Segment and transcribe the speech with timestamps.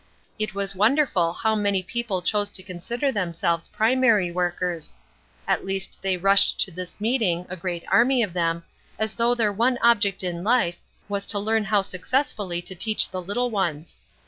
[0.39, 4.95] It was wonderful how many people chose to consider themselves primary workers?
[5.47, 8.63] At least they rushed to this meeting, a great army of them,
[8.97, 13.21] as though their one object in life, was to learn how successfully to teach the
[13.21, 13.99] little ones.